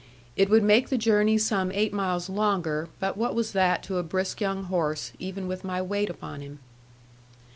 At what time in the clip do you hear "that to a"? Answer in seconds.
3.51-4.03